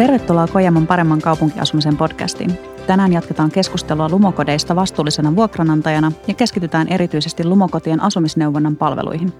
Tervetuloa 0.00 0.46
Kojamon 0.46 0.86
paremman 0.86 1.20
kaupunkiasumisen 1.20 1.96
podcastiin. 1.96 2.58
Tänään 2.86 3.12
jatketaan 3.12 3.50
keskustelua 3.50 4.08
lumokodeista 4.08 4.76
vastuullisena 4.76 5.36
vuokranantajana 5.36 6.12
ja 6.28 6.34
keskitytään 6.34 6.88
erityisesti 6.88 7.44
lumokotien 7.44 8.02
asumisneuvonnan 8.02 8.76
palveluihin. 8.76 9.32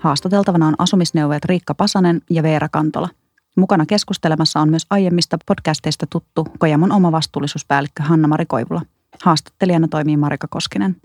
Haastateltavana 0.00 0.66
on 0.66 0.74
asumisneuvojat 0.78 1.44
Riikka 1.44 1.74
Pasanen 1.74 2.20
ja 2.30 2.42
Veera 2.42 2.68
Kantola. 2.68 3.08
Mukana 3.56 3.86
keskustelemassa 3.86 4.60
on 4.60 4.68
myös 4.68 4.86
aiemmista 4.90 5.38
podcasteista 5.46 6.06
tuttu 6.10 6.46
Kojamon 6.58 6.92
oma 6.92 7.12
vastuullisuuspäällikkö 7.12 8.02
Hanna-Mari 8.02 8.46
Koivula. 8.46 8.82
Haastattelijana 9.22 9.88
toimii 9.88 10.16
Marika 10.16 10.46
Koskinen. 10.50 10.96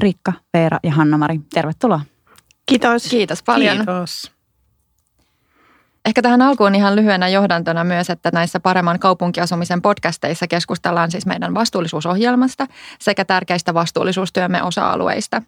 Riikka, 0.00 0.32
Veera 0.54 0.78
ja 0.82 0.92
Hanna-Mari, 0.92 1.40
tervetuloa. 1.54 2.00
Kiitos. 2.66 3.02
Kiitos 3.10 3.42
paljon. 3.42 3.76
Kiitos. 3.76 4.39
Ehkä 6.04 6.22
tähän 6.22 6.42
alkuun 6.42 6.74
ihan 6.74 6.96
lyhyenä 6.96 7.28
johdantona 7.28 7.84
myös, 7.84 8.10
että 8.10 8.30
näissä 8.32 8.60
paremman 8.60 8.98
kaupunkiasumisen 8.98 9.82
podcasteissa 9.82 10.46
keskustellaan 10.46 11.10
siis 11.10 11.26
meidän 11.26 11.54
vastuullisuusohjelmasta 11.54 12.66
sekä 12.98 13.24
tärkeistä 13.24 13.74
vastuullisuustyömme 13.74 14.62
osa-alueista. 14.62 15.42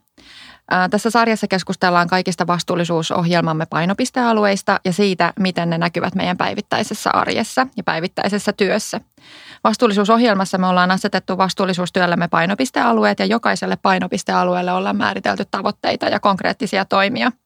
Tässä 0.91 1.11
sarjassa 1.11 1.47
keskustellaan 1.47 2.09
kaikista 2.09 2.47
vastuullisuusohjelmamme 2.47 3.67
painopistealueista 3.67 4.81
ja 4.85 4.93
siitä, 4.93 5.33
miten 5.39 5.71
ne 5.71 5.79
näkyvät 5.79 6.15
meidän 6.15 6.37
päivittäisessä 6.37 7.11
arjessa 7.11 7.67
ja 7.77 7.83
päivittäisessä 7.83 8.53
työssä. 8.53 9.01
Vastuullisuusohjelmassa 9.65 10.59
me 10.59 10.67
ollaan 10.67 10.91
asetettu 10.91 11.39
vastuullisuustyöllemme 11.39 12.29
painopistealueet 12.29 13.19
ja 13.19 13.27
jokaiselle 13.27 13.77
painopistealueelle 13.77 14.73
ollaan 14.73 14.97
määritelty 14.97 15.45
tavoitteita 15.51 16.07
ja 16.07 16.21
konkreettisia 16.21 16.85
toimia– 16.85 17.33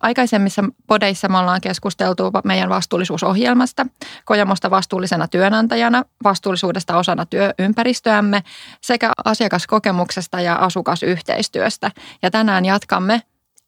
Aikaisemmissa 0.00 0.64
podeissa 0.86 1.28
me 1.28 1.38
ollaan 1.38 1.60
keskusteltu 1.60 2.22
meidän 2.44 2.68
vastuullisuusohjelmasta, 2.68 3.86
Kojamosta 4.24 4.70
vastuullisena 4.70 5.28
työnantajana, 5.28 6.04
vastuullisuudesta 6.24 6.96
osana 6.96 7.26
työympäristöämme 7.26 8.42
sekä 8.80 9.10
asiakaskokemuksesta 9.24 10.40
ja 10.40 10.54
asukasyhteistyöstä. 10.54 11.90
Ja 12.22 12.30
tänään 12.30 12.64
jatkamme 12.64 13.22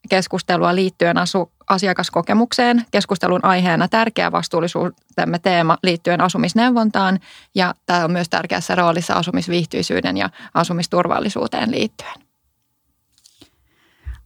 keskustelua 0.08 0.74
liittyen 0.74 1.18
asu, 1.18 1.52
asiakaskokemukseen. 1.68 2.84
Keskustelun 2.90 3.44
aiheena 3.44 3.88
tärkeä 3.88 4.32
vastuullisuutemme 4.32 5.38
teema 5.38 5.78
liittyen 5.82 6.20
asumisneuvontaan 6.20 7.20
ja 7.54 7.74
tämä 7.86 8.04
on 8.04 8.12
myös 8.12 8.28
tärkeässä 8.28 8.74
roolissa 8.74 9.14
asumisviihtyisyyden 9.14 10.16
ja 10.16 10.30
asumisturvallisuuteen 10.54 11.70
liittyen. 11.70 12.29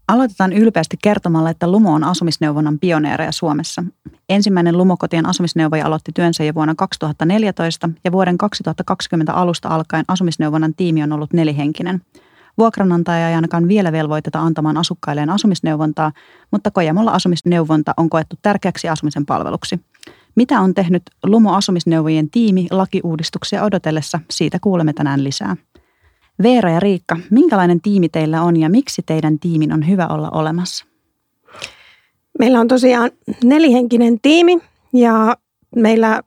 Aloitetaan 0.09 0.53
ylpeästi 0.53 0.97
kertomalla, 1.03 1.51
että 1.51 1.71
Lumo 1.71 1.95
on 1.95 2.05
asumisneuvonnan 2.05 2.79
pioneereja 2.79 3.33
Suomessa. 3.33 3.85
Ensimmäinen 4.29 4.79
Lumokotien 4.79 5.27
asumisneuvoja 5.27 5.87
aloitti 5.87 6.13
työnsä 6.15 6.45
jo 6.45 6.55
vuonna 6.55 6.75
2014 6.75 7.91
ja 8.05 8.13
vuoden 8.13 8.39
2020 8.39 9.33
alusta 9.33 9.69
alkaen 9.69 10.05
asumisneuvonnan 10.09 10.75
tiimi 10.75 11.03
on 11.03 11.13
ollut 11.13 11.33
nelihenkinen. 11.33 12.03
Vuokranantaja 12.59 13.29
ei 13.29 13.35
ainakaan 13.35 13.69
vielä 13.69 13.93
velvoiteta 13.93 14.41
antamaan 14.41 14.77
asukkailleen 14.77 15.31
asumisneuvontaa, 15.31 16.13
mutta 16.51 16.71
Kojamolla 16.71 17.11
asumisneuvonta 17.11 17.95
on 17.97 18.11
koettu 18.11 18.37
tärkeäksi 18.43 18.89
asumisen 18.89 19.27
palveluksi. 19.27 19.81
Mitä 20.35 20.61
on 20.61 20.75
tehnyt 20.75 21.03
Lumo 21.27 21.55
asumisneuvojien 21.55 22.31
tiimi 22.31 22.67
lakiuudistuksia 22.71 23.65
odotellessa, 23.65 24.21
siitä 24.31 24.59
kuulemme 24.61 24.93
tänään 24.93 25.25
lisää. 25.25 25.57
Veera 26.43 26.71
ja 26.71 26.81
Riikka, 26.81 27.17
minkälainen 27.31 27.81
tiimi 27.81 28.09
teillä 28.09 28.43
on 28.43 28.57
ja 28.57 28.69
miksi 28.69 29.03
teidän 29.07 29.39
tiimin 29.39 29.73
on 29.73 29.89
hyvä 29.89 30.07
olla 30.07 30.31
olemassa? 30.31 30.85
Meillä 32.39 32.61
on 32.61 32.69
tosiaan 32.69 33.11
nelihenkinen 33.45 34.21
tiimi 34.21 34.59
ja 34.93 35.37
meillä 35.77 36.23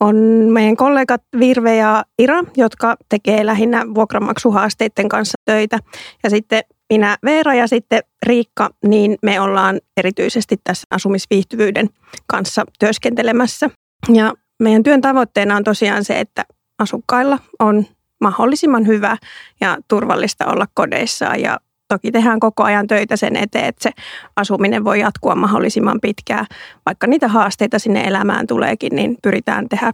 on 0.00 0.16
meidän 0.52 0.76
kollegat 0.76 1.22
Virve 1.38 1.76
ja 1.76 2.04
Ira, 2.18 2.44
jotka 2.56 2.96
tekee 3.08 3.46
lähinnä 3.46 3.84
vuokranmaksuhaasteiden 3.94 5.08
kanssa 5.08 5.38
töitä. 5.44 5.78
Ja 6.22 6.30
sitten 6.30 6.62
minä 6.90 7.16
Veera 7.24 7.54
ja 7.54 7.66
sitten 7.66 8.02
Riikka, 8.26 8.70
niin 8.84 9.18
me 9.22 9.40
ollaan 9.40 9.80
erityisesti 9.96 10.56
tässä 10.64 10.86
asumisviihtyvyyden 10.90 11.88
kanssa 12.26 12.64
työskentelemässä. 12.78 13.70
Ja 14.12 14.34
meidän 14.62 14.82
työn 14.82 15.00
tavoitteena 15.00 15.56
on 15.56 15.64
tosiaan 15.64 16.04
se, 16.04 16.20
että 16.20 16.44
asukkailla 16.78 17.38
on 17.58 17.86
mahdollisimman 18.20 18.86
hyvä 18.86 19.16
ja 19.60 19.78
turvallista 19.88 20.46
olla 20.46 20.66
kodeissaan 20.74 21.40
ja 21.40 21.58
toki 21.88 22.12
tehdään 22.12 22.40
koko 22.40 22.62
ajan 22.62 22.86
töitä 22.86 23.16
sen 23.16 23.36
eteen, 23.36 23.64
että 23.64 23.82
se 23.82 23.90
asuminen 24.36 24.84
voi 24.84 25.00
jatkua 25.00 25.34
mahdollisimman 25.34 25.98
pitkään. 26.02 26.46
Vaikka 26.86 27.06
niitä 27.06 27.28
haasteita 27.28 27.78
sinne 27.78 28.04
elämään 28.04 28.46
tuleekin, 28.46 28.96
niin 28.96 29.16
pyritään 29.22 29.68
tehdä 29.68 29.92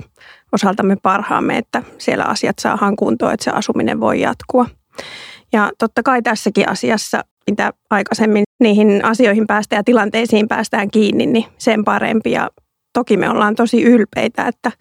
osaltamme 0.53 0.97
parhaamme, 1.03 1.59
että 1.59 1.83
siellä 1.99 2.25
asiat 2.25 2.59
saadaan 2.59 2.97
kuntoon, 2.97 3.33
että 3.33 3.45
se 3.45 3.51
asuminen 3.51 4.01
voi 4.01 4.21
jatkua. 4.21 4.67
Ja 5.53 5.71
totta 5.79 6.03
kai 6.03 6.23
tässäkin 6.23 6.69
asiassa, 6.69 7.25
mitä 7.47 7.73
aikaisemmin 7.91 8.45
niihin 8.61 9.05
asioihin 9.05 9.47
päästään 9.47 9.81
ja 9.81 9.85
tilanteisiin 9.85 10.49
päästään 10.49 10.91
kiinni, 10.91 11.27
niin 11.27 11.45
sen 11.59 11.85
parempi. 11.85 12.31
Ja 12.31 12.51
toki 12.93 13.17
me 13.17 13.31
ollaan 13.31 13.55
tosi 13.55 13.83
ylpeitä, 13.83 14.47
että, 14.49 14.73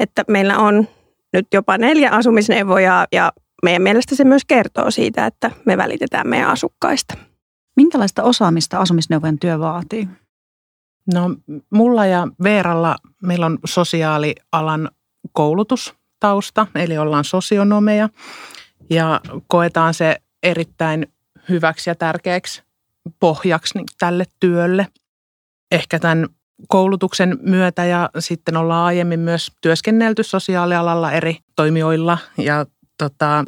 että 0.00 0.24
meillä 0.28 0.58
on 0.58 0.88
nyt 1.32 1.46
jopa 1.54 1.78
neljä 1.78 2.10
asumisneuvojaa 2.10 3.06
ja 3.12 3.32
meidän 3.62 3.82
mielestä 3.82 4.14
se 4.14 4.24
myös 4.24 4.42
kertoo 4.44 4.90
siitä, 4.90 5.26
että 5.26 5.50
me 5.66 5.76
välitetään 5.76 6.28
meidän 6.28 6.50
asukkaista. 6.50 7.14
Minkälaista 7.76 8.22
osaamista 8.22 8.78
asumisneuvojen 8.78 9.38
työ 9.38 9.58
vaatii? 9.58 10.08
No 11.14 11.36
mulla 11.70 12.06
ja 12.06 12.28
Veeralla 12.42 12.96
meillä 13.22 13.46
on 13.46 13.58
sosiaalialan 13.64 14.90
koulutustausta, 15.32 16.66
eli 16.74 16.98
ollaan 16.98 17.24
sosionomeja 17.24 18.08
ja 18.90 19.20
koetaan 19.46 19.94
se 19.94 20.16
erittäin 20.42 21.06
hyväksi 21.48 21.90
ja 21.90 21.94
tärkeäksi 21.94 22.62
pohjaksi 23.20 23.78
tälle 23.98 24.24
työlle. 24.40 24.86
Ehkä 25.72 25.98
tämän 25.98 26.26
koulutuksen 26.68 27.38
myötä 27.40 27.84
ja 27.84 28.10
sitten 28.18 28.56
ollaan 28.56 28.84
aiemmin 28.84 29.20
myös 29.20 29.52
työskennelty 29.60 30.22
sosiaalialalla 30.22 31.12
eri 31.12 31.38
toimijoilla 31.56 32.18
ja 32.38 32.66
tota, 32.98 33.44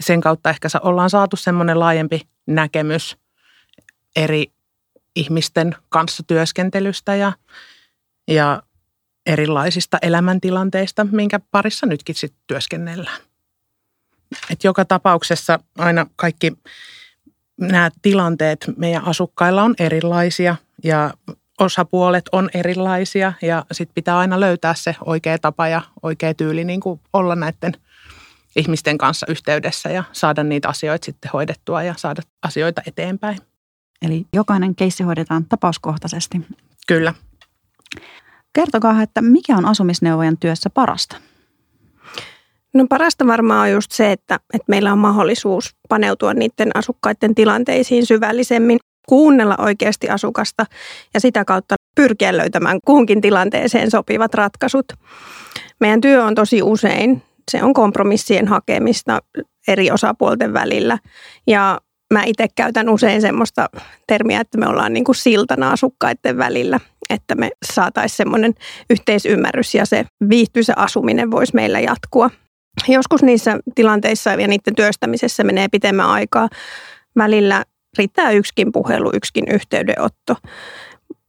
sen 0.00 0.20
kautta 0.20 0.50
ehkä 0.50 0.68
ollaan 0.82 1.10
saatu 1.10 1.36
semmoinen 1.36 1.80
laajempi 1.80 2.28
näkemys 2.46 3.16
eri 4.16 4.46
ihmisten 5.16 5.76
kanssa 5.88 6.22
työskentelystä 6.26 7.14
ja, 7.14 7.32
ja 8.28 8.62
erilaisista 9.26 9.98
elämäntilanteista, 10.02 11.06
minkä 11.10 11.40
parissa 11.50 11.86
nytkin 11.86 12.14
sitten 12.14 12.42
työskennellään. 12.46 13.20
Et 14.50 14.64
joka 14.64 14.84
tapauksessa 14.84 15.58
aina 15.78 16.06
kaikki 16.16 16.52
nämä 17.60 17.90
tilanteet 18.02 18.64
meidän 18.76 19.04
asukkailla 19.04 19.62
on 19.62 19.74
erilaisia 19.78 20.56
ja 20.84 21.14
osapuolet 21.60 22.24
on 22.32 22.50
erilaisia 22.54 23.32
ja 23.42 23.64
sitten 23.72 23.94
pitää 23.94 24.18
aina 24.18 24.40
löytää 24.40 24.74
se 24.74 24.96
oikea 25.04 25.38
tapa 25.38 25.68
ja 25.68 25.82
oikea 26.02 26.34
tyyli 26.34 26.64
niin 26.64 26.80
kuin 26.80 27.00
olla 27.12 27.36
näiden 27.36 27.72
ihmisten 28.56 28.98
kanssa 28.98 29.26
yhteydessä 29.28 29.88
ja 29.88 30.04
saada 30.12 30.44
niitä 30.44 30.68
asioita 30.68 31.04
sitten 31.04 31.30
hoidettua 31.32 31.82
ja 31.82 31.94
saada 31.96 32.22
asioita 32.42 32.82
eteenpäin. 32.86 33.38
Eli 34.02 34.26
jokainen 34.32 34.74
keissi 34.74 35.02
hoidetaan 35.02 35.44
tapauskohtaisesti. 35.44 36.40
Kyllä. 36.86 37.14
Kertokaa, 38.52 39.02
että 39.02 39.22
mikä 39.22 39.56
on 39.56 39.66
asumisneuvojan 39.66 40.38
työssä 40.38 40.70
parasta? 40.70 41.16
No 42.74 42.86
parasta 42.88 43.26
varmaan 43.26 43.60
on 43.60 43.70
just 43.70 43.92
se, 43.92 44.12
että, 44.12 44.40
että 44.52 44.64
meillä 44.68 44.92
on 44.92 44.98
mahdollisuus 44.98 45.76
paneutua 45.88 46.34
niiden 46.34 46.70
asukkaiden 46.74 47.34
tilanteisiin 47.34 48.06
syvällisemmin 48.06 48.78
kuunnella 49.10 49.54
oikeasti 49.58 50.08
asukasta 50.08 50.66
ja 51.14 51.20
sitä 51.20 51.44
kautta 51.44 51.74
pyrkiä 51.96 52.36
löytämään 52.36 52.78
kuhunkin 52.84 53.20
tilanteeseen 53.20 53.90
sopivat 53.90 54.34
ratkaisut. 54.34 54.86
Meidän 55.80 56.00
työ 56.00 56.24
on 56.24 56.34
tosi 56.34 56.62
usein, 56.62 57.22
se 57.50 57.62
on 57.62 57.74
kompromissien 57.74 58.48
hakemista 58.48 59.18
eri 59.68 59.90
osapuolten 59.90 60.52
välillä 60.52 60.98
ja 61.46 61.80
mä 62.14 62.22
itse 62.26 62.46
käytän 62.56 62.88
usein 62.88 63.20
semmoista 63.20 63.68
termiä, 64.06 64.40
että 64.40 64.58
me 64.58 64.66
ollaan 64.66 64.92
niin 64.92 65.04
kuin 65.04 65.16
siltana 65.16 65.70
asukkaiden 65.70 66.38
välillä, 66.38 66.80
että 67.10 67.34
me 67.34 67.50
saataisiin 67.72 68.16
semmoinen 68.16 68.54
yhteisymmärrys 68.90 69.74
ja 69.74 69.86
se 69.86 70.04
viihtyisä 70.28 70.72
asuminen 70.76 71.30
voisi 71.30 71.54
meillä 71.54 71.80
jatkua. 71.80 72.30
Joskus 72.88 73.22
niissä 73.22 73.58
tilanteissa 73.74 74.30
ja 74.30 74.48
niiden 74.48 74.74
työstämisessä 74.76 75.44
menee 75.44 75.68
pitemmän 75.68 76.06
aikaa. 76.06 76.48
Välillä 77.16 77.64
riittää 77.98 78.30
yksikin 78.30 78.72
puhelu, 78.72 79.10
yksikin 79.14 79.44
yhteydenotto. 79.48 80.36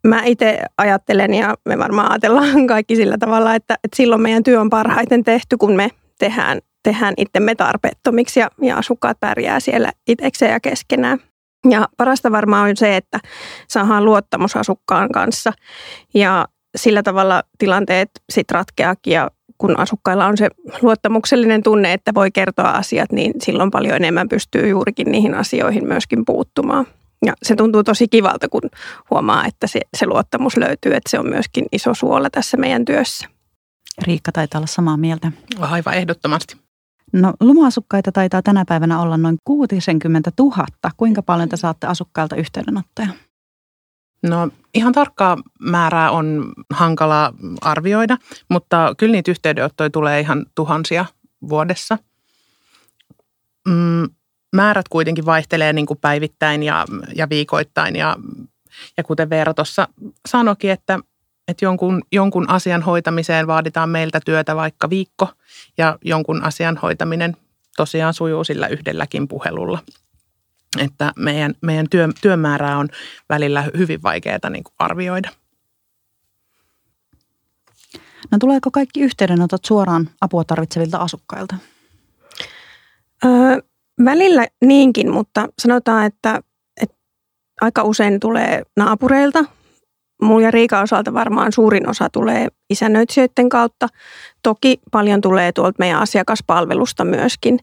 Mä 0.08 0.24
itse 0.26 0.60
ajattelen 0.78 1.34
ja 1.34 1.56
me 1.66 1.78
varmaan 1.78 2.12
ajatellaan 2.12 2.68
kaikki 2.68 2.96
sillä 2.96 3.18
tavalla, 3.18 3.56
että, 3.56 3.74
että 3.74 3.98
silloin 3.98 4.22
meidän 4.22 4.44
työ 4.44 4.62
on 4.62 4.70
parhaiten 4.70 5.24
tehty, 5.24 5.58
kun 5.58 5.76
me 5.76 5.90
tehdään, 6.20 6.60
tehdään 6.84 7.14
itsemme 7.18 7.56
tarpeettomiksi 7.56 8.40
ja, 8.40 8.50
ja 8.62 8.78
asukkaat 8.78 9.20
pärjää 9.20 9.60
siellä 9.60 9.92
itsekseen 10.08 10.52
ja 10.52 10.60
keskenään. 10.60 11.20
Ja 11.70 11.88
parasta 11.98 12.32
varmaan 12.32 12.70
on 12.70 12.78
se, 12.78 12.98
että 12.98 13.20
saadaan 13.68 14.06
luottamus 14.06 14.56
asukkaan 14.56 15.10
kanssa. 15.10 15.54
Ja 16.14 16.48
sillä 16.76 17.04
tavalla 17.04 17.44
tilanteet 17.58 18.10
sit 18.30 18.52
ratkeakin 18.52 19.14
ja 19.14 19.32
kun 19.62 19.80
asukkailla 19.80 20.26
on 20.26 20.38
se 20.38 20.50
luottamuksellinen 20.82 21.64
tunne, 21.64 21.94
että 21.94 22.14
voi 22.14 22.32
kertoa 22.32 22.70
asiat, 22.70 23.12
niin 23.12 23.34
silloin 23.42 23.72
paljon 23.72 23.96
enemmän 23.96 24.30
pystyy 24.30 24.68
juurikin 24.68 25.12
niihin 25.12 25.36
asioihin 25.36 25.88
myöskin 25.88 26.26
puuttumaan. 26.26 26.86
Ja 27.26 27.34
se 27.44 27.56
tuntuu 27.56 27.84
tosi 27.84 28.08
kivalta, 28.08 28.50
kun 28.50 28.62
huomaa, 29.12 29.46
että 29.46 29.68
se, 29.68 29.80
se 29.98 30.06
luottamus 30.06 30.58
löytyy, 30.58 30.94
että 30.94 31.10
se 31.10 31.20
on 31.20 31.30
myöskin 31.30 31.66
iso 31.72 31.94
suola 31.94 32.30
tässä 32.30 32.58
meidän 32.58 32.86
työssä. 32.86 33.28
Riikka 34.08 34.32
taitaa 34.32 34.60
olla 34.60 34.68
samaa 34.68 34.98
mieltä. 34.98 35.32
Aivan 35.60 35.94
ehdottomasti. 35.94 36.56
No 37.14 37.34
lumoasukkaita 37.40 38.12
taitaa 38.12 38.42
tänä 38.42 38.66
päivänä 38.68 39.02
olla 39.02 39.18
noin 39.18 39.38
60 39.46 40.32
000. 40.40 40.66
Kuinka 40.98 41.22
paljon 41.24 41.50
te 41.50 41.58
saatte 41.58 41.88
asukkailta 41.88 42.36
yhteydenottoja? 42.36 43.08
No 44.24 44.50
ihan 44.74 44.94
tarkkaa 44.94 45.38
määrää 45.60 46.12
on 46.12 46.54
hankala 46.70 47.34
arvioida, 47.62 48.18
mutta 48.50 48.94
kyllä 48.98 49.12
niitä 49.12 49.32
yhteydenottoja 49.32 49.90
tulee 49.90 50.20
ihan 50.20 50.46
tuhansia 50.56 51.06
vuodessa. 51.50 51.98
Mm, 53.68 54.10
määrät 54.56 54.90
kuitenkin 54.90 55.26
vaihtelee 55.26 55.74
niin 55.74 55.86
kuin 55.86 56.00
päivittäin 56.00 56.64
ja, 56.64 56.86
ja 57.16 57.30
viikoittain 57.30 57.96
ja, 57.96 58.18
ja 58.98 59.04
kuten 59.04 59.30
Veera 59.30 59.54
tuossa 59.54 59.88
sanoikin, 60.28 60.72
että, 60.72 61.00
että 61.48 61.66
jonkun, 61.66 62.02
jonkun 62.12 62.50
asian 62.50 62.82
hoitamiseen 62.82 63.48
vaaditaan 63.48 63.90
meiltä 63.90 64.20
työtä 64.26 64.56
vaikka 64.56 64.90
viikko 64.90 65.30
ja 65.78 65.98
jonkun 66.06 66.44
asian 66.44 66.78
hoitaminen 66.78 67.38
tosiaan 67.78 68.14
sujuu 68.14 68.44
sillä 68.44 68.68
yhdelläkin 68.68 69.28
puhelulla– 69.28 69.80
että 70.80 71.12
meidän, 71.16 71.54
meidän 71.62 71.86
työ, 71.90 72.10
työmäärää 72.22 72.78
on 72.78 72.90
välillä 73.30 73.66
hyvin 73.78 74.04
vaikeaa 74.04 74.50
niin 74.50 74.64
kuin 74.64 74.74
arvioida. 74.80 75.30
No 78.32 78.38
tuleeko 78.40 78.72
kaikki 78.72 79.02
yhteydenotot 79.02 79.66
suoraan 79.66 80.10
apua 80.22 80.44
tarvitsevilta 80.44 80.98
asukkailta? 80.98 81.56
Öö, 83.26 83.58
välillä 84.06 84.48
niinkin, 84.62 85.12
mutta 85.12 85.48
sanotaan, 85.60 86.06
että, 86.06 86.42
että 86.82 86.96
aika 87.62 87.84
usein 87.84 88.20
tulee 88.20 88.64
naapureilta. 88.78 89.46
Mulla 90.22 90.46
ja 90.46 90.52
Riika 90.52 90.82
osalta 90.82 91.14
varmaan 91.14 91.52
suurin 91.52 91.90
osa 91.90 92.10
tulee 92.10 92.48
isännöitsijöiden 92.70 93.50
kautta. 93.50 93.88
Toki 94.44 94.80
paljon 94.92 95.22
tulee 95.22 95.52
tuolta 95.52 95.76
meidän 95.80 96.00
asiakaspalvelusta 96.00 97.06
myöskin. 97.06 97.60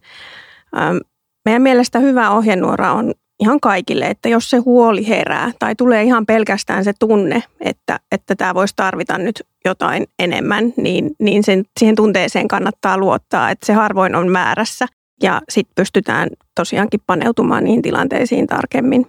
Öö, 0.77 1.01
meidän 1.45 1.63
mielestä 1.63 1.99
hyvä 1.99 2.31
ohjenuora 2.31 2.93
on 2.93 3.13
ihan 3.41 3.61
kaikille, 3.61 4.07
että 4.07 4.29
jos 4.29 4.51
se 4.51 4.57
huoli 4.57 5.09
herää 5.09 5.53
tai 5.59 5.75
tulee 5.75 6.03
ihan 6.03 6.27
pelkästään 6.27 6.85
se 6.85 6.93
tunne, 6.99 7.43
että, 7.61 8.01
että 8.13 8.37
tämä 8.37 8.55
voisi 8.55 8.75
tarvita 8.77 9.19
nyt 9.19 9.43
jotain 9.65 10.07
enemmän, 10.19 10.73
niin, 10.77 11.11
niin 11.19 11.45
sen, 11.45 11.65
siihen 11.81 11.97
tunteeseen 11.97 12.49
kannattaa 12.49 12.99
luottaa, 12.99 13.51
että 13.51 13.67
se 13.67 13.73
harvoin 13.73 14.15
on 14.15 14.29
määrässä 14.31 14.87
ja 15.23 15.41
sitten 15.49 15.75
pystytään 15.75 16.29
tosiaankin 16.55 17.01
paneutumaan 17.07 17.65
niihin 17.65 17.83
tilanteisiin 17.83 18.47
tarkemmin. 18.47 19.07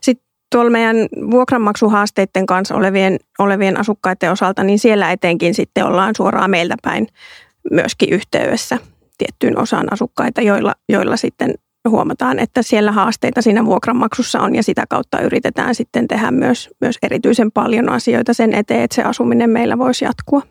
Sitten 0.00 0.26
tuolla 0.52 0.70
meidän 0.70 0.96
vuokranmaksuhaasteiden 1.30 2.46
kanssa 2.46 2.74
olevien, 2.74 3.18
olevien 3.38 3.80
asukkaiden 3.80 4.32
osalta, 4.32 4.64
niin 4.64 4.78
siellä 4.78 5.12
etenkin 5.12 5.54
sitten 5.54 5.84
ollaan 5.84 6.14
suoraan 6.16 6.50
meiltä 6.50 6.74
päin 6.82 7.06
myöskin 7.70 8.08
yhteydessä 8.12 8.78
tiettyyn 9.18 9.58
osaan 9.58 9.92
asukkaita, 9.92 10.40
joilla, 10.40 10.74
joilla 10.88 11.16
sitten 11.16 11.54
huomataan, 11.88 12.38
että 12.38 12.62
siellä 12.62 12.92
haasteita 12.92 13.42
siinä 13.42 13.64
vuokranmaksussa 13.64 14.40
on 14.40 14.54
ja 14.54 14.62
sitä 14.62 14.84
kautta 14.88 15.20
yritetään 15.20 15.74
sitten 15.74 16.08
tehdä 16.08 16.30
myös, 16.30 16.70
myös 16.80 16.98
erityisen 17.02 17.52
paljon 17.52 17.88
asioita 17.88 18.34
sen 18.34 18.54
eteen, 18.54 18.82
että 18.82 18.94
se 18.94 19.02
asuminen 19.02 19.50
meillä 19.50 19.78
voisi 19.78 20.04
jatkua. 20.04 20.42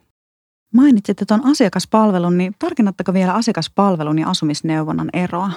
Mainitsitte 0.74 1.26
tuon 1.26 1.46
asiakaspalvelun, 1.46 2.38
niin 2.38 2.56
tarkennatteko 2.60 3.14
vielä 3.14 3.34
asiakaspalvelun 3.34 4.20
ja 4.20 4.30
asumisneuvonnan 4.30 5.10
eroa? 5.14 5.52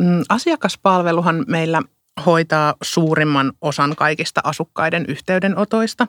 Mm, 0.00 0.22
asiakaspalveluhan 0.28 1.44
meillä 1.48 1.82
hoitaa 2.26 2.74
suurimman 2.82 3.52
osan 3.60 3.96
kaikista 3.96 4.40
asukkaiden 4.44 5.04
yhteydenotoista 5.08 6.06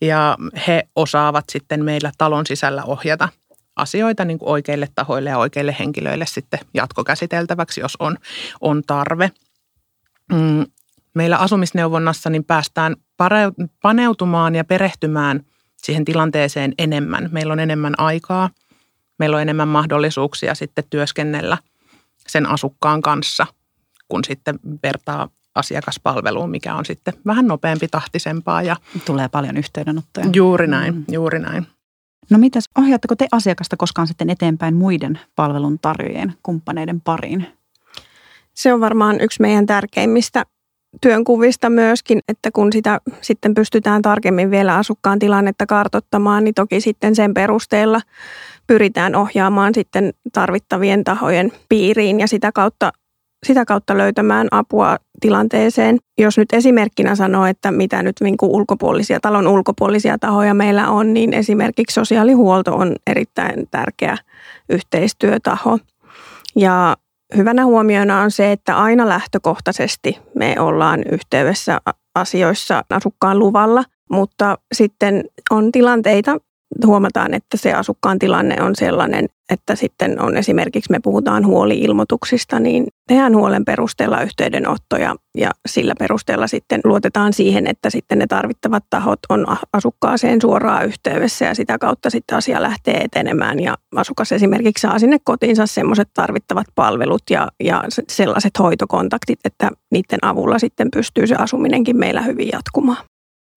ja 0.00 0.36
he 0.66 0.88
osaavat 0.96 1.44
sitten 1.52 1.84
meillä 1.84 2.12
talon 2.18 2.46
sisällä 2.46 2.84
ohjata– 2.84 3.28
asioita 3.78 4.24
niin 4.24 4.38
kuin 4.38 4.48
oikeille 4.48 4.88
tahoille 4.94 5.30
ja 5.30 5.38
oikeille 5.38 5.76
henkilöille 5.78 6.26
sitten 6.26 6.60
jatkokäsiteltäväksi, 6.74 7.80
jos 7.80 7.96
on, 7.98 8.16
on 8.60 8.82
tarve. 8.86 9.30
Mm, 10.32 10.66
meillä 11.14 11.36
asumisneuvonnassa 11.36 12.30
niin 12.30 12.44
päästään 12.44 12.96
paneutumaan 13.82 14.54
ja 14.54 14.64
perehtymään 14.64 15.40
siihen 15.76 16.04
tilanteeseen 16.04 16.72
enemmän. 16.78 17.28
Meillä 17.32 17.52
on 17.52 17.60
enemmän 17.60 17.94
aikaa, 17.98 18.50
meillä 19.18 19.36
on 19.36 19.42
enemmän 19.42 19.68
mahdollisuuksia 19.68 20.54
sitten 20.54 20.84
työskennellä 20.90 21.58
sen 22.26 22.46
asukkaan 22.46 23.02
kanssa, 23.02 23.46
kun 24.08 24.24
sitten 24.24 24.58
vertaa 24.82 25.28
asiakaspalveluun, 25.54 26.50
mikä 26.50 26.74
on 26.74 26.84
sitten 26.84 27.14
vähän 27.26 27.46
nopeampi 27.46 27.88
tahtisempaa. 27.88 28.62
Ja 28.62 28.76
Tulee 29.04 29.28
paljon 29.28 29.56
yhteydenottoja. 29.56 30.26
Juuri 30.34 30.66
näin, 30.66 30.94
mm. 30.94 31.04
juuri 31.12 31.38
näin. 31.38 31.66
No 32.30 32.38
mitäs, 32.38 32.64
ohjaatteko 32.78 33.16
te 33.16 33.28
asiakasta 33.32 33.76
koskaan 33.76 34.06
sitten 34.06 34.30
eteenpäin 34.30 34.74
muiden 34.74 35.20
palveluntarjoajien 35.36 36.34
kumppaneiden 36.42 37.00
pariin? 37.00 37.46
Se 38.54 38.72
on 38.72 38.80
varmaan 38.80 39.20
yksi 39.20 39.42
meidän 39.42 39.66
tärkeimmistä 39.66 40.44
työnkuvista 41.00 41.70
myöskin, 41.70 42.20
että 42.28 42.50
kun 42.50 42.72
sitä 42.72 43.00
sitten 43.20 43.54
pystytään 43.54 44.02
tarkemmin 44.02 44.50
vielä 44.50 44.76
asukkaan 44.76 45.18
tilannetta 45.18 45.66
kartottamaan, 45.66 46.44
niin 46.44 46.54
toki 46.54 46.80
sitten 46.80 47.14
sen 47.14 47.34
perusteella 47.34 48.00
pyritään 48.66 49.14
ohjaamaan 49.14 49.74
sitten 49.74 50.12
tarvittavien 50.32 51.04
tahojen 51.04 51.52
piiriin 51.68 52.20
ja 52.20 52.28
sitä 52.28 52.52
kautta 52.52 52.92
sitä 53.46 53.64
kautta 53.64 53.98
löytämään 53.98 54.48
apua 54.50 54.96
tilanteeseen. 55.20 55.98
Jos 56.18 56.38
nyt 56.38 56.52
esimerkkinä 56.52 57.14
sanoo, 57.14 57.46
että 57.46 57.70
mitä 57.70 58.02
nyt 58.02 58.16
niin 58.20 58.36
kuin 58.36 58.52
ulkopuolisia, 58.52 59.20
talon 59.20 59.46
ulkopuolisia 59.48 60.18
tahoja 60.18 60.54
meillä 60.54 60.90
on, 60.90 61.14
niin 61.14 61.34
esimerkiksi 61.34 61.94
sosiaalihuolto 61.94 62.76
on 62.76 62.96
erittäin 63.06 63.68
tärkeä 63.70 64.16
yhteistyötaho. 64.68 65.78
Ja 66.56 66.96
hyvänä 67.36 67.64
huomiona 67.64 68.20
on 68.20 68.30
se, 68.30 68.52
että 68.52 68.76
aina 68.76 69.08
lähtökohtaisesti 69.08 70.18
me 70.34 70.54
ollaan 70.58 71.02
yhteydessä 71.12 71.80
asioissa 72.14 72.84
asukkaan 72.90 73.38
luvalla, 73.38 73.84
mutta 74.10 74.58
sitten 74.74 75.24
on 75.50 75.72
tilanteita, 75.72 76.38
huomataan, 76.86 77.34
että 77.34 77.56
se 77.56 77.72
asukkaan 77.72 78.18
tilanne 78.18 78.62
on 78.62 78.76
sellainen, 78.76 79.28
että 79.50 79.76
sitten 79.76 80.20
on 80.20 80.36
esimerkiksi, 80.36 80.90
me 80.92 81.00
puhutaan 81.02 81.46
huoliilmoituksista, 81.46 82.60
niin 82.60 82.86
tehdään 83.06 83.36
huolen 83.36 83.64
perusteella 83.64 84.22
yhteydenottoja 84.22 85.16
ja 85.36 85.50
sillä 85.68 85.94
perusteella 85.98 86.46
sitten 86.46 86.80
luotetaan 86.84 87.32
siihen, 87.32 87.66
että 87.66 87.90
sitten 87.90 88.18
ne 88.18 88.26
tarvittavat 88.26 88.84
tahot 88.90 89.18
on 89.28 89.46
asukkaaseen 89.72 90.40
suoraan 90.40 90.86
yhteydessä 90.86 91.44
ja 91.44 91.54
sitä 91.54 91.78
kautta 91.78 92.10
sitten 92.10 92.38
asia 92.38 92.62
lähtee 92.62 92.96
etenemään 92.96 93.60
ja 93.60 93.76
asukas 93.96 94.32
esimerkiksi 94.32 94.82
saa 94.82 94.98
sinne 94.98 95.18
kotiinsa 95.24 95.66
semmoiset 95.66 96.08
tarvittavat 96.14 96.66
palvelut 96.74 97.22
ja, 97.30 97.48
ja 97.60 97.84
sellaiset 98.08 98.58
hoitokontaktit, 98.58 99.38
että 99.44 99.70
niiden 99.90 100.18
avulla 100.22 100.58
sitten 100.58 100.88
pystyy 100.90 101.26
se 101.26 101.34
asuminenkin 101.34 101.96
meillä 101.96 102.22
hyvin 102.22 102.48
jatkumaan. 102.52 103.04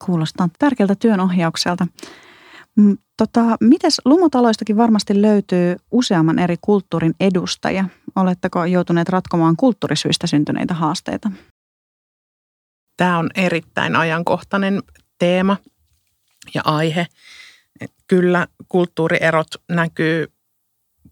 Kuulostaa 0.05 0.49
tärkeältä 0.59 0.95
työnohjaukselta. 0.95 1.87
Mm, 2.75 2.97
tota, 3.17 3.57
mites 3.61 4.01
lumotaloistakin 4.05 4.77
varmasti 4.77 5.21
löytyy 5.21 5.75
useamman 5.91 6.39
eri 6.39 6.55
kulttuurin 6.61 7.13
edustajia. 7.19 7.85
Oletteko 8.15 8.65
joutuneet 8.65 9.09
ratkomaan 9.09 9.55
kulttuurisyistä 9.55 10.27
syntyneitä 10.27 10.73
haasteita? 10.73 11.31
Tämä 12.97 13.17
on 13.17 13.29
erittäin 13.35 13.95
ajankohtainen 13.95 14.83
teema 15.19 15.57
ja 16.53 16.61
aihe. 16.65 17.07
Kyllä 18.07 18.47
kulttuurierot 18.67 19.47
näkyy 19.69 20.31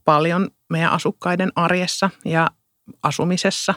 paljon 0.05 0.49
meidän 0.69 0.91
asukkaiden 0.91 1.51
arjessa 1.55 2.09
ja 2.25 2.49
asumisessa. 3.03 3.73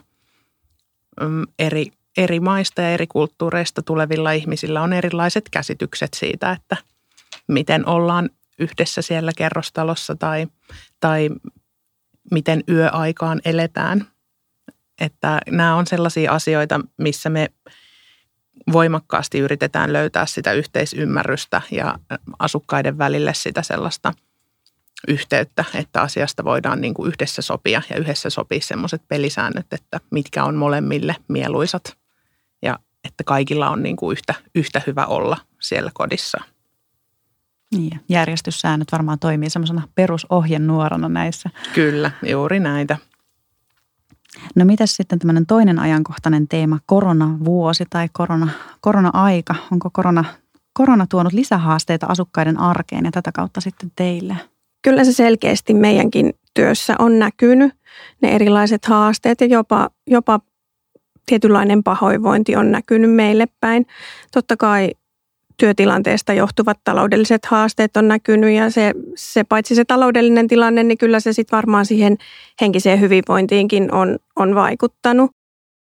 Mm, 1.21 1.45
eri, 1.59 1.87
eri 2.17 2.41
maista 2.41 2.83
ja 2.83 2.91
eri 2.91 3.07
kulttuureista 3.07 3.83
tulevilla 3.83 4.33
ihmisillä 4.33 4.83
on 4.83 4.93
erilaiset 4.93 5.49
käsitykset 5.51 6.15
siitä, 6.15 6.51
että– 6.51 6.77
miten 7.53 7.89
ollaan 7.89 8.31
yhdessä 8.59 9.03
siellä 9.03 9.33
kerrostalossa 9.37 10.17
tai, 10.17 10.47
tai 11.01 11.31
miten 12.31 12.65
yöaikaan 12.69 13.41
eletään. 13.45 14.07
Että 15.01 15.41
nämä 15.51 15.77
on 15.77 15.87
sellaisia 15.87 16.33
asioita, 16.33 16.81
missä 16.97 17.31
me 17.31 17.49
voimakkaasti 18.73 19.39
yritetään 19.39 19.93
löytää 19.93 20.27
sitä 20.27 20.53
yhteisymmärrystä 20.53 21.63
ja 21.71 21.99
asukkaiden 22.39 22.99
välille 22.99 23.35
sitä 23.35 23.63
sellaista 23.63 24.13
yhteyttä, 25.09 25.65
että 25.75 26.03
asiasta 26.03 26.45
voidaan 26.45 26.81
niin 26.81 26.95
kuin 26.95 27.09
yhdessä 27.09 27.43
sopia 27.43 27.83
ja 27.91 27.97
yhdessä 27.97 28.31
sopia 28.31 28.61
sellaiset 28.61 29.03
pelisäännöt, 29.09 29.67
että 29.73 30.01
mitkä 30.11 30.45
on 30.45 30.55
molemmille 30.55 31.17
mieluisat 31.29 31.97
ja 32.63 32.79
että 33.05 33.25
kaikilla 33.25 33.71
on 33.71 33.83
niin 33.83 33.97
kuin 33.97 34.13
yhtä, 34.13 34.35
yhtä 34.55 34.83
hyvä 34.87 35.07
olla 35.07 35.37
siellä 35.61 35.91
kodissa. 35.95 36.39
Niin, 37.73 38.01
järjestyssäännöt 38.09 38.93
varmaan 38.93 39.19
toimii 39.19 39.51
semmoisena 39.51 39.83
perusohjenuorana 39.95 41.09
näissä. 41.09 41.51
Kyllä, 41.75 42.11
juuri 42.29 42.61
näitä. 42.61 42.97
No 44.55 44.65
mitäs 44.65 44.97
sitten 44.97 45.19
tämmöinen 45.19 45.47
toinen 45.47 45.79
ajankohtainen 45.79 46.49
teema, 46.49 46.79
koronavuosi 46.87 47.85
tai 47.91 48.09
korona, 48.13 48.49
korona-aika? 48.81 49.55
Onko 49.73 49.91
korona, 49.93 50.25
korona 50.73 51.07
tuonut 51.07 51.33
lisähaasteita 51.33 52.07
asukkaiden 52.07 52.59
arkeen 52.59 53.05
ja 53.05 53.11
tätä 53.11 53.33
kautta 53.33 53.61
sitten 53.61 53.93
teille? 53.97 54.37
Kyllä 54.83 55.05
se 55.05 55.13
selkeästi 55.13 55.75
meidänkin 55.75 56.33
työssä 56.55 56.97
on 56.99 57.19
näkynyt, 57.19 57.75
ne 58.23 58.35
erilaiset 58.35 58.85
haasteet 58.85 59.41
ja 59.41 59.47
jopa, 59.47 59.91
jopa 60.07 60.41
tietynlainen 61.27 61.83
pahoinvointi 61.83 62.57
on 62.57 62.73
näkynyt 62.73 63.15
meille 63.15 63.47
päin. 63.61 63.87
Totta 64.33 64.57
kai 64.57 64.91
työtilanteesta 65.57 66.33
johtuvat 66.33 66.79
taloudelliset 66.85 67.45
haasteet 67.45 67.97
on 67.97 68.09
näkynyt 68.09 68.55
ja 68.55 68.71
se, 68.71 68.93
se 69.17 69.45
paitsi 69.45 69.75
se 69.75 69.85
taloudellinen 69.85 70.49
tilanne, 70.49 70.83
niin 70.83 70.99
kyllä 70.99 71.21
se 71.21 71.33
sitten 71.33 71.57
varmaan 71.57 71.87
siihen 71.87 72.17
henkiseen 72.61 73.01
hyvinvointiinkin 73.01 73.95
on, 73.95 74.19
on 74.37 74.55
vaikuttanut. 74.55 75.31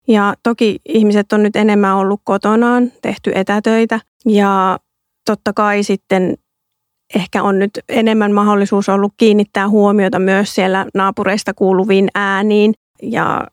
Ja 0.08 0.34
toki 0.44 0.80
ihmiset 0.86 1.34
on 1.34 1.44
nyt 1.44 1.56
enemmän 1.56 1.96
ollut 1.96 2.22
kotonaan, 2.24 2.92
tehty 3.02 3.32
etätöitä 3.36 4.00
ja 4.26 4.80
totta 5.26 5.54
kai 5.54 5.84
sitten 5.84 6.38
ehkä 7.16 7.44
on 7.44 7.60
nyt 7.60 7.72
enemmän 7.90 8.32
mahdollisuus 8.32 8.90
ollut 8.90 9.14
kiinnittää 9.18 9.70
huomiota 9.70 10.20
myös 10.20 10.56
siellä 10.56 10.86
naapureista 10.94 11.54
kuuluviin 11.54 12.08
ääniin 12.16 12.74
ja 13.02 13.48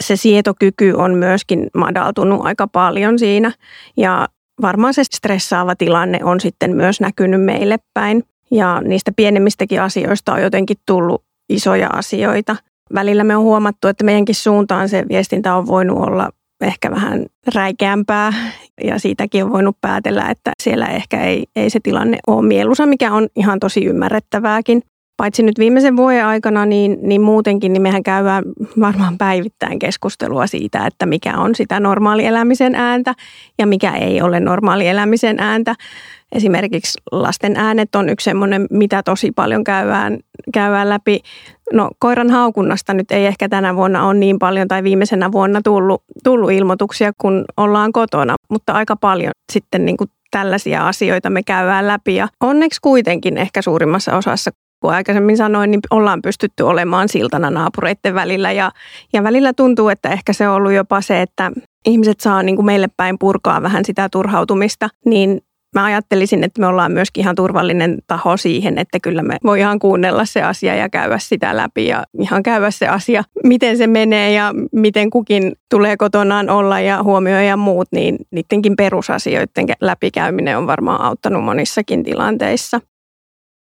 se 0.00 0.16
sietokyky 0.16 0.92
on 0.92 1.14
myöskin 1.14 1.70
madaltunut 1.76 2.46
aika 2.46 2.66
paljon 2.66 3.18
siinä 3.18 3.52
ja 3.96 4.28
varmaan 4.62 4.94
se 4.94 5.04
stressaava 5.04 5.76
tilanne 5.76 6.18
on 6.24 6.40
sitten 6.40 6.76
myös 6.76 7.00
näkynyt 7.00 7.42
meille 7.42 7.78
päin. 7.94 8.24
Ja 8.50 8.80
niistä 8.80 9.12
pienemmistäkin 9.16 9.82
asioista 9.82 10.32
on 10.32 10.42
jotenkin 10.42 10.76
tullut 10.86 11.24
isoja 11.48 11.88
asioita. 11.92 12.56
Välillä 12.94 13.24
me 13.24 13.36
on 13.36 13.42
huomattu, 13.42 13.88
että 13.88 14.04
meidänkin 14.04 14.34
suuntaan 14.34 14.88
se 14.88 15.04
viestintä 15.08 15.54
on 15.54 15.66
voinut 15.66 15.98
olla 15.98 16.30
ehkä 16.60 16.90
vähän 16.90 17.26
räikeämpää 17.54 18.32
ja 18.84 18.98
siitäkin 18.98 19.44
on 19.44 19.52
voinut 19.52 19.76
päätellä, 19.80 20.30
että 20.30 20.52
siellä 20.62 20.86
ehkä 20.86 21.24
ei, 21.24 21.44
ei 21.56 21.70
se 21.70 21.80
tilanne 21.82 22.18
ole 22.26 22.46
mieluisa, 22.46 22.86
mikä 22.86 23.12
on 23.12 23.28
ihan 23.36 23.60
tosi 23.60 23.84
ymmärrettävääkin 23.84 24.82
paitsi 25.20 25.42
nyt 25.42 25.58
viimeisen 25.58 25.96
vuoden 25.96 26.26
aikana, 26.26 26.66
niin, 26.66 26.98
niin 27.02 27.20
muutenkin 27.20 27.72
niin 27.72 27.82
mehän 27.82 28.02
käydään 28.02 28.44
varmaan 28.80 29.18
päivittäin 29.18 29.78
keskustelua 29.78 30.46
siitä, 30.46 30.86
että 30.86 31.06
mikä 31.06 31.36
on 31.36 31.54
sitä 31.54 31.80
normaalielämisen 31.80 32.74
ääntä 32.74 33.14
ja 33.58 33.66
mikä 33.66 33.96
ei 33.96 34.22
ole 34.22 34.40
normaalielämisen 34.40 35.40
ääntä. 35.40 35.74
Esimerkiksi 36.32 36.98
lasten 37.12 37.56
äänet 37.56 37.94
on 37.94 38.08
yksi 38.08 38.24
semmoinen, 38.24 38.66
mitä 38.70 39.02
tosi 39.02 39.32
paljon 39.32 39.64
käydään, 39.64 40.18
käydään 40.54 40.88
läpi. 40.88 41.20
No 41.72 41.90
koiran 41.98 42.30
haukunnasta 42.30 42.94
nyt 42.94 43.10
ei 43.10 43.26
ehkä 43.26 43.48
tänä 43.48 43.76
vuonna 43.76 44.06
ole 44.06 44.14
niin 44.14 44.38
paljon 44.38 44.68
tai 44.68 44.82
viimeisenä 44.82 45.32
vuonna 45.32 45.60
tullut, 45.64 46.02
tullut 46.24 46.50
ilmoituksia, 46.50 47.12
kun 47.18 47.44
ollaan 47.56 47.92
kotona, 47.92 48.34
mutta 48.50 48.72
aika 48.72 48.96
paljon 48.96 49.32
sitten 49.52 49.84
niin 49.84 49.96
kuin 49.96 50.10
tällaisia 50.30 50.88
asioita 50.88 51.30
me 51.30 51.42
käydään 51.42 51.86
läpi 51.86 52.14
ja 52.14 52.28
onneksi 52.40 52.80
kuitenkin 52.80 53.38
ehkä 53.38 53.62
suurimmassa 53.62 54.16
osassa 54.16 54.50
kuin 54.80 54.94
aikaisemmin 54.94 55.36
sanoin, 55.36 55.70
niin 55.70 55.80
ollaan 55.90 56.22
pystytty 56.22 56.62
olemaan 56.62 57.08
siltana 57.08 57.50
naapureiden 57.50 58.14
välillä. 58.14 58.52
Ja, 58.52 58.70
ja 59.12 59.22
välillä 59.22 59.52
tuntuu, 59.52 59.88
että 59.88 60.08
ehkä 60.08 60.32
se 60.32 60.48
on 60.48 60.54
ollut 60.54 60.72
jopa 60.72 61.00
se, 61.00 61.22
että 61.22 61.52
ihmiset 61.86 62.20
saa 62.20 62.42
niin 62.42 62.56
kuin 62.56 62.66
meille 62.66 62.88
päin 62.96 63.18
purkaa 63.18 63.62
vähän 63.62 63.84
sitä 63.84 64.08
turhautumista, 64.08 64.88
niin 65.06 65.40
mä 65.74 65.84
ajattelisin, 65.84 66.44
että 66.44 66.60
me 66.60 66.66
ollaan 66.66 66.92
myöskin 66.92 67.22
ihan 67.22 67.34
turvallinen 67.34 67.98
taho 68.06 68.36
siihen, 68.36 68.78
että 68.78 68.98
kyllä 69.02 69.22
me 69.22 69.36
voidaan 69.44 69.78
kuunnella 69.78 70.24
se 70.24 70.42
asia 70.42 70.74
ja 70.74 70.88
käydä 70.88 71.18
sitä 71.18 71.56
läpi 71.56 71.86
ja 71.86 72.04
ihan 72.20 72.42
käydä 72.42 72.70
se 72.70 72.88
asia, 72.88 73.24
miten 73.44 73.76
se 73.76 73.86
menee 73.86 74.32
ja 74.32 74.54
miten 74.72 75.10
kukin 75.10 75.52
tulee 75.70 75.96
kotonaan 75.96 76.50
olla 76.50 76.80
ja 76.80 77.02
huomioi 77.02 77.48
ja 77.48 77.56
muut, 77.56 77.88
niin 77.92 78.16
niidenkin 78.30 78.76
perusasioiden 78.76 79.66
läpikäyminen 79.80 80.58
on 80.58 80.66
varmaan 80.66 81.00
auttanut 81.00 81.44
monissakin 81.44 82.04
tilanteissa. 82.04 82.80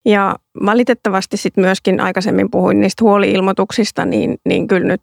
Ja 0.04 0.36
valitettavasti 0.66 1.36
sitten 1.36 1.64
myöskin 1.64 2.00
aikaisemmin 2.00 2.50
puhuin 2.50 2.80
niistä 2.80 3.04
huoliilmoituksista, 3.04 4.04
niin, 4.04 4.38
niin 4.44 4.68
kyllä 4.68 4.86
nyt 4.86 5.02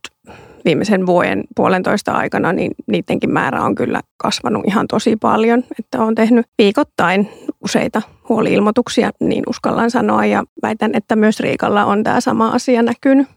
viimeisen 0.65 1.05
vuoden 1.05 1.43
puolentoista 1.55 2.12
aikana, 2.12 2.53
niin 2.53 2.72
niidenkin 2.88 3.31
määrä 3.31 3.63
on 3.63 3.75
kyllä 3.75 4.01
kasvanut 4.17 4.65
ihan 4.67 4.88
tosi 4.88 5.15
paljon. 5.15 5.63
Että 5.79 6.03
olen 6.03 6.15
tehnyt 6.15 6.46
viikoittain 6.58 7.29
useita 7.63 8.01
huoliilmoituksia, 8.29 9.12
niin 9.20 9.43
uskallan 9.48 9.91
sanoa 9.91 10.25
ja 10.25 10.43
väitän, 10.62 10.91
että 10.93 11.15
myös 11.15 11.39
Riikalla 11.39 11.86
on 11.86 12.03
tämä 12.03 12.22
sama 12.22 12.50
asia 12.50 12.81
näkynyt. 12.81 13.27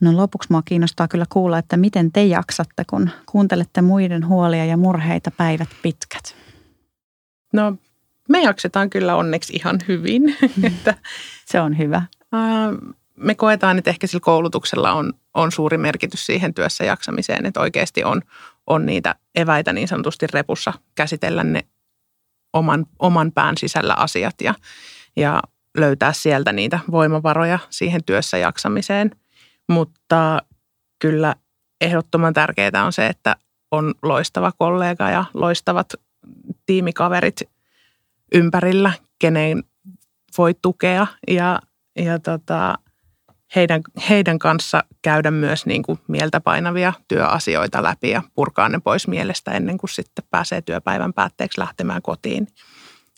No 0.00 0.16
lopuksi 0.16 0.52
mua 0.52 0.62
kiinnostaa 0.64 1.08
kyllä 1.08 1.26
kuulla, 1.32 1.58
että 1.58 1.76
miten 1.76 2.12
te 2.12 2.24
jaksatte, 2.24 2.82
kun 2.90 3.10
kuuntelette 3.26 3.82
muiden 3.82 4.28
huolia 4.28 4.64
ja 4.64 4.76
murheita 4.76 5.30
päivät 5.30 5.68
pitkät. 5.82 6.34
No 7.52 7.76
me 8.28 8.42
jaksetaan 8.42 8.90
kyllä 8.90 9.16
onneksi 9.16 9.52
ihan 9.52 9.78
hyvin. 9.88 10.36
Se 11.50 11.60
on 11.60 11.78
hyvä. 11.78 12.02
Me 13.16 13.34
koetaan, 13.34 13.78
että 13.78 13.90
ehkä 13.90 14.06
sillä 14.06 14.20
koulutuksella 14.20 14.92
on, 14.92 15.12
on 15.34 15.52
suuri 15.52 15.78
merkitys 15.78 16.26
siihen 16.26 16.54
työssä 16.54 16.84
jaksamiseen, 16.84 17.46
että 17.46 17.60
oikeasti 17.60 18.04
on, 18.04 18.22
on 18.66 18.86
niitä 18.86 19.14
eväitä 19.34 19.72
niin 19.72 19.88
sanotusti 19.88 20.26
repussa 20.26 20.72
käsitellä 20.94 21.44
ne 21.44 21.64
oman, 22.52 22.86
oman 22.98 23.32
pään 23.32 23.56
sisällä 23.56 23.94
asiat 23.94 24.34
ja, 24.40 24.54
ja 25.16 25.42
löytää 25.78 26.12
sieltä 26.12 26.52
niitä 26.52 26.78
voimavaroja 26.90 27.58
siihen 27.70 28.04
työssä 28.04 28.38
jaksamiseen. 28.38 29.10
Mutta 29.68 30.38
kyllä 30.98 31.34
ehdottoman 31.80 32.34
tärkeää 32.34 32.84
on 32.84 32.92
se, 32.92 33.06
että 33.06 33.36
on 33.70 33.94
loistava 34.02 34.52
kollega 34.52 35.10
ja 35.10 35.24
loistavat 35.34 35.94
tiimikaverit 36.66 37.42
ympärillä, 38.34 38.92
kenen 39.18 39.64
voi 40.38 40.54
tukea 40.62 41.06
ja, 41.28 41.60
ja 41.98 42.18
tota, 42.18 42.74
heidän, 43.56 43.80
heidän 44.08 44.38
kanssa 44.38 44.84
käydä 45.02 45.30
myös 45.30 45.66
niin 45.66 45.82
kuin 45.82 45.98
mieltä 46.08 46.40
painavia 46.40 46.92
työasioita 47.08 47.82
läpi 47.82 48.10
ja 48.10 48.22
purkaa 48.34 48.68
ne 48.68 48.80
pois 48.84 49.08
mielestä 49.08 49.50
ennen 49.50 49.78
kuin 49.78 49.90
sitten 49.90 50.24
pääsee 50.30 50.62
työpäivän 50.62 51.12
päätteeksi 51.12 51.60
lähtemään 51.60 52.02
kotiin. 52.02 52.48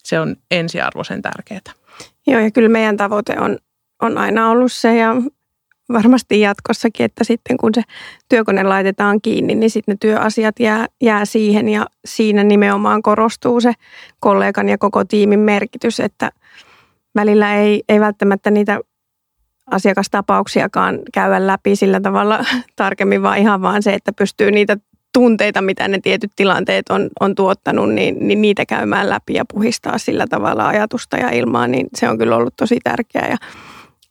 Se 0.05 0.21
on 0.21 0.37
ensiarvoisen 0.50 1.23
tärkeää. 1.23 1.61
Joo, 2.27 2.41
ja 2.41 2.50
kyllä 2.50 2.69
meidän 2.69 2.97
tavoite 2.97 3.37
on, 3.41 3.59
on 4.03 4.19
aina 4.19 4.50
ollut 4.50 4.73
se, 4.73 4.97
ja 4.97 5.15
varmasti 5.92 6.40
jatkossakin, 6.40 7.04
että 7.04 7.25
sitten 7.25 7.57
kun 7.57 7.71
se 7.75 7.83
työkone 8.28 8.62
laitetaan 8.62 9.21
kiinni, 9.21 9.54
niin 9.54 9.71
sitten 9.71 9.92
ne 9.92 9.97
työasiat 10.00 10.61
jää, 10.61 10.87
jää 11.02 11.25
siihen 11.25 11.68
ja 11.68 11.87
siinä 12.04 12.45
nimenomaan 12.45 13.02
korostuu 13.02 13.61
se 13.61 13.73
kollegan 14.21 14.68
ja 14.68 14.78
koko 14.78 15.04
tiimin 15.04 15.40
merkitys, 15.40 16.00
että 16.00 16.30
välillä 17.14 17.54
ei, 17.54 17.83
ei 17.88 18.00
välttämättä 18.00 18.50
niitä 18.50 18.80
asiakastapauksiakaan 19.71 20.99
käydä 21.14 21.47
läpi 21.47 21.76
sillä 21.76 22.00
tavalla 22.00 22.45
tarkemmin, 22.76 23.23
vaan 23.23 23.38
ihan 23.38 23.62
vaan 23.62 23.83
se, 23.83 23.95
että 23.95 24.12
pystyy 24.12 24.50
niitä 24.50 24.76
tunteita, 25.12 25.62
mitä 25.62 25.88
ne 25.88 25.99
tietyt 26.02 26.33
tilanteet 26.37 26.88
on, 26.88 27.09
on 27.21 27.35
tuottanut, 27.35 27.95
niin, 27.95 28.16
niin 28.28 28.42
niitä 28.42 28.66
käymään 28.66 29.09
läpi 29.09 29.35
ja 29.35 29.45
puhistaa 29.52 29.99
sillä 29.99 30.26
tavalla 30.26 30.68
ajatusta 30.68 31.16
ja 31.16 31.30
ilmaa, 31.30 31.66
niin 31.66 31.87
se 31.95 32.09
on 32.09 32.18
kyllä 32.18 32.37
ollut 32.37 32.57
tosi 32.57 32.78
tärkeää. 32.85 33.28
Ja 33.28 33.37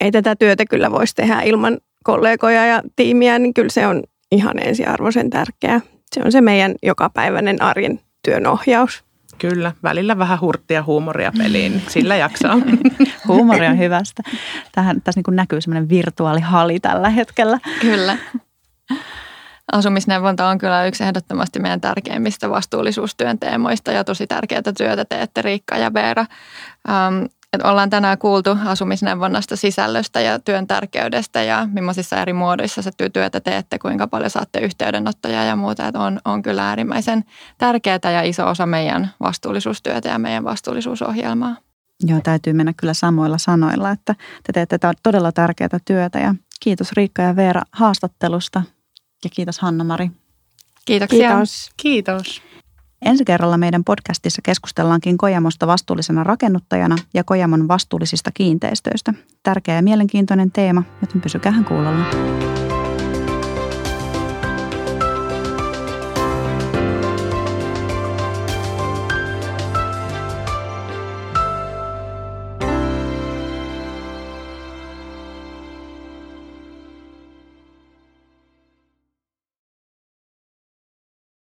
ei 0.01 0.11
tätä 0.11 0.35
työtä 0.35 0.65
kyllä 0.65 0.91
voisi 0.91 1.15
tehdä 1.15 1.41
ilman 1.41 1.77
kollegoja 2.03 2.65
ja 2.65 2.81
tiimiä, 2.95 3.39
niin 3.39 3.53
kyllä 3.53 3.69
se 3.69 3.87
on 3.87 4.03
ihan 4.31 4.59
ensiarvoisen 4.59 5.29
tärkeää. 5.29 5.81
Se 6.15 6.21
on 6.25 6.31
se 6.31 6.41
meidän 6.41 6.75
jokapäiväinen 6.83 7.61
arjen 7.61 7.99
työnohjaus. 8.23 9.03
Kyllä, 9.37 9.71
välillä 9.83 10.17
vähän 10.17 10.41
hurttia 10.41 10.83
huumoria 10.83 11.31
peliin, 11.37 11.71
niin 11.71 11.83
sillä 11.87 12.15
jaksaa. 12.15 12.57
Huumori 13.27 13.67
on 13.67 13.77
hyvästä. 13.77 14.23
Tähän, 14.71 15.01
tässä 15.01 15.21
niin 15.27 15.35
näkyy 15.35 15.61
semmoinen 15.61 15.89
virtuaalihali 15.89 16.79
tällä 16.79 17.09
hetkellä. 17.09 17.59
Kyllä. 17.81 18.17
Asumisneuvonta 19.71 20.47
on 20.47 20.57
kyllä 20.57 20.85
yksi 20.85 21.03
ehdottomasti 21.03 21.59
meidän 21.59 21.81
tärkeimmistä 21.81 22.49
vastuullisuustyön 22.49 23.39
teemoista 23.39 23.91
ja 23.91 24.03
tosi 24.03 24.27
tärkeää 24.27 24.61
työtä 24.77 25.05
teette 25.05 25.41
Riikka 25.41 25.77
ja 25.77 25.93
Veera. 25.93 26.25
Ähm, 26.89 27.23
et 27.53 27.61
ollaan 27.61 27.89
tänään 27.89 28.17
kuultu 28.17 28.57
asumisneuvonnasta 28.65 29.55
sisällöstä 29.55 30.21
ja 30.21 30.39
työn 30.39 30.67
tärkeydestä 30.67 31.43
ja 31.43 31.67
millaisissa 31.71 32.21
eri 32.21 32.33
muodoissa 32.33 32.81
se 32.81 32.91
työtä 33.13 33.39
teette, 33.39 33.79
kuinka 33.79 34.07
paljon 34.07 34.29
saatte 34.29 34.59
yhteydenottoja 34.59 35.43
ja 35.43 35.55
muuta. 35.55 35.87
Et 35.87 35.95
on, 35.95 36.19
on 36.25 36.41
kyllä 36.41 36.69
äärimmäisen 36.69 37.23
tärkeää 37.57 37.99
ja 38.03 38.21
iso 38.21 38.47
osa 38.47 38.65
meidän 38.65 39.11
vastuullisuustyötä 39.19 40.09
ja 40.09 40.19
meidän 40.19 40.43
vastuullisuusohjelmaa. 40.43 41.57
Joo, 42.03 42.19
täytyy 42.23 42.53
mennä 42.53 42.73
kyllä 42.77 42.93
samoilla 42.93 43.37
sanoilla, 43.37 43.91
että 43.91 44.15
te 44.43 44.53
teette 44.53 44.79
todella 45.03 45.31
tärkeää 45.31 45.79
työtä 45.85 46.19
ja 46.19 46.35
kiitos 46.59 46.91
Riikka 46.91 47.21
ja 47.21 47.35
Veera 47.35 47.61
haastattelusta 47.71 48.63
ja 49.23 49.29
kiitos 49.29 49.59
Hanna-Mari. 49.59 50.11
Kiitoksia. 50.85 51.29
Kiitos. 51.29 51.69
Kiitos. 51.77 52.41
Ensi 53.01 53.25
kerralla 53.25 53.57
meidän 53.57 53.83
podcastissa 53.83 54.41
keskustellaankin 54.41 55.17
Kojamosta 55.17 55.67
vastuullisena 55.67 56.23
rakennuttajana 56.23 56.95
ja 57.13 57.23
Kojamon 57.23 57.67
vastuullisista 57.67 58.31
kiinteistöistä. 58.33 59.13
Tärkeä 59.43 59.75
ja 59.75 59.81
mielenkiintoinen 59.81 60.51
teema, 60.51 60.83
joten 61.01 61.21
pysykäähän 61.21 61.65
kuulolla. 61.65 62.56